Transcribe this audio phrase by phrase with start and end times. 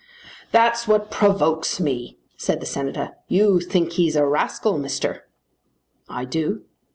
[0.51, 3.11] "That's what provokes me," said the Senator.
[3.27, 5.25] "You think he's a rascal, Mister."
[6.09, 6.63] "I do."